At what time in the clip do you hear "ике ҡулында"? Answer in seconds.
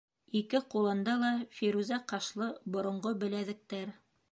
0.37-1.17